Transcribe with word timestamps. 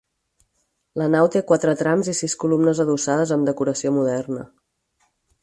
La 1.01 1.09
nau 1.15 1.29
té 1.35 1.41
quatre 1.51 1.75
trams 1.81 2.09
i 2.13 2.15
sis 2.21 2.35
columnes 2.45 2.81
adossades 2.85 3.35
amb 3.37 3.51
decoració 3.51 3.95
moderna. 4.01 4.49